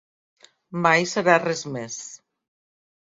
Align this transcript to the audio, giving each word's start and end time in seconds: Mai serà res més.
Mai 0.85 1.05
serà 1.11 1.35
res 1.43 1.61
més. 1.75 1.99